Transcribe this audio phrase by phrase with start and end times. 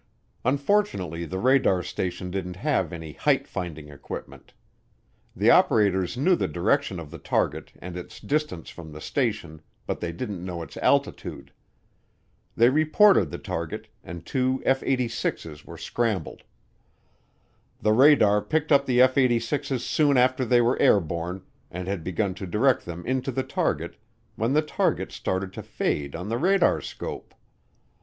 [0.43, 4.51] Unfortunately the radar station didn't have any height finding equipment.
[5.35, 9.99] The operators knew the direction of the target and its distance from the station but
[9.99, 11.53] they didn't know its altitude.
[12.55, 16.45] They reported the target, and two F 86's were scrambled.
[17.79, 22.33] The radar picked up the F 86's soon after they were airborne, and had begun
[22.41, 23.97] to direct them into the target
[24.35, 27.35] when the target started to fade on the radarscope.